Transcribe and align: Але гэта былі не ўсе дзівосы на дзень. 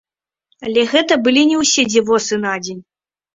Але 0.67 0.85
гэта 0.93 1.17
былі 1.27 1.43
не 1.51 1.59
ўсе 1.61 1.85
дзівосы 1.91 2.41
на 2.47 2.57
дзень. 2.65 2.81